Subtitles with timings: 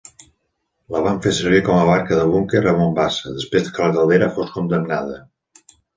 [0.93, 4.31] La van fer servir com a barca de búnquer a Mombasa després que la caldera
[4.39, 5.21] fos condemnada.